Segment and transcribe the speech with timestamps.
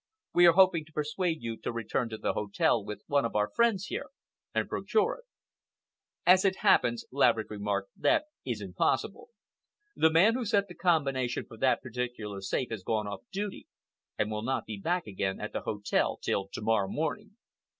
[0.33, 3.51] We are hoping to persuade you to return to the hotel with one of our
[3.55, 4.07] friends here,
[4.51, 5.25] and procure it."
[6.25, 9.29] "As it happens," Laverick remarked, "that is impossible.
[9.95, 13.67] The man who set the combination for that particular safe has gone off duty,
[14.17, 17.37] and will not be back again at the hotel till to morrow morning."